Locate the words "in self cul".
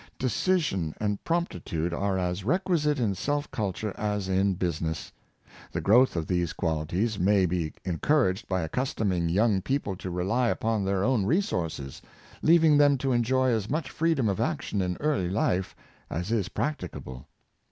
2.97-3.71